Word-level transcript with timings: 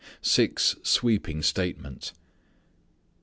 Six 0.23 0.77
Sweeping 0.81 1.43
Statements. 1.43 2.11